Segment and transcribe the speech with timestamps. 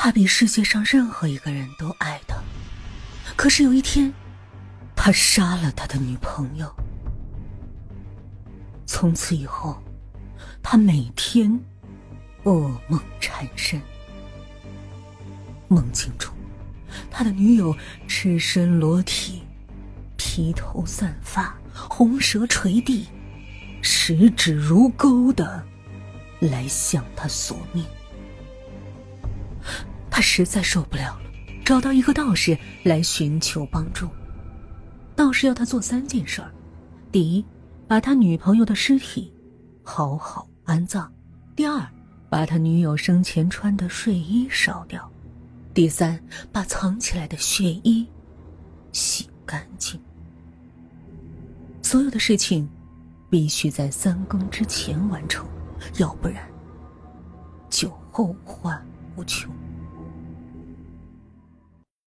[0.00, 2.36] 他比世界上任何一个人都爱他。
[3.34, 4.14] 可是有一天，
[4.94, 6.72] 他杀了他的女朋友。
[8.86, 9.76] 从此以后，
[10.62, 11.50] 他每天
[12.44, 13.82] 噩梦缠身，
[15.66, 16.32] 梦境中，
[17.10, 17.76] 他的女友
[18.06, 19.42] 赤身裸体，
[20.16, 23.08] 披头散发，红舌垂地，
[23.82, 25.60] 十指如钩的
[26.38, 27.84] 来向他索命。
[30.18, 31.30] 他实在受不了了，
[31.64, 34.08] 找到一个道士来寻求帮助。
[35.14, 36.50] 道士要他做三件事儿：
[37.12, 37.44] 第一，
[37.86, 39.32] 把他女朋友的尸体
[39.80, 41.08] 好好安葬；
[41.54, 41.88] 第二，
[42.28, 45.08] 把他女友生前穿的睡衣烧掉；
[45.72, 48.04] 第三，把藏起来的血衣
[48.90, 50.00] 洗干净。
[51.80, 52.68] 所有的事情
[53.30, 55.46] 必须在三更之前完成，
[55.98, 56.44] 要不然
[57.70, 59.48] 就后患无穷。